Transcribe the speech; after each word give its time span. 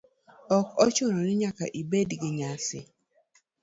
Ok 0.57 0.67
ochuno 0.83 1.19
ni 1.23 1.33
nyaka 1.41 1.65
ibed 1.79 2.09
gi 2.21 2.29
nyasi. 2.37 2.79